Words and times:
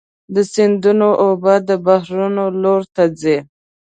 د 0.33 0.35
سیندونو 0.53 1.09
اوبه 1.25 1.53
د 1.69 1.71
بحرونو 1.85 2.43
لور 2.61 2.81
ته 2.95 3.03
ځي. 3.19 3.37